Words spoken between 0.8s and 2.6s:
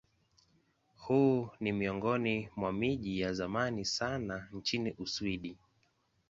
Huu ni miongoni